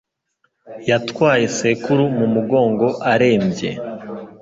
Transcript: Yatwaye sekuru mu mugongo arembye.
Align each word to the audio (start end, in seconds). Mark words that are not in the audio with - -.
Yatwaye 0.89 1.45
sekuru 1.57 2.03
mu 2.17 2.25
mugongo 2.33 2.87
arembye. 3.11 3.71